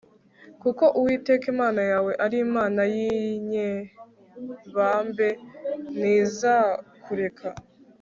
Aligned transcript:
kuko 0.61 0.83
uwiteka 0.97 1.45
imana 1.53 1.81
yawe 1.91 2.11
ari 2.25 2.37
imana 2.47 2.81
y'inyebambe, 2.95 5.27
ntizakureka 5.97 7.47